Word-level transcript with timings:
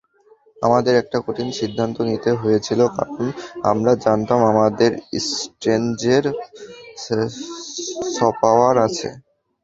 আমাদের 0.57 0.93
একটা 0.97 1.17
কঠিন 1.25 1.49
সিদ্ধান্ত 1.59 1.97
নিতে 2.09 2.31
হয়েছিল 2.41 2.79
কারণ 2.97 3.25
আমরা 3.71 3.91
জানতাম 4.05 4.39
আমাদের 4.51 4.91
স্ট্রেঞ্জের 5.27 6.25
সপাওয়ার 8.15 8.75
আছে। 8.87 9.09